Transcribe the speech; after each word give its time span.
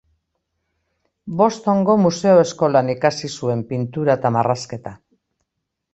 Bostongo 1.41 1.97
Museo 2.05 2.39
Eskolan 2.45 2.91
ikasi 2.97 3.33
zuen 3.43 3.63
pintura 3.73 4.19
eta 4.21 4.33
marrazketa. 4.39 4.99